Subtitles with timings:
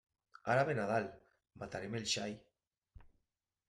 [0.43, 1.05] Ara ve Nadal,
[1.55, 2.33] matarem el xai.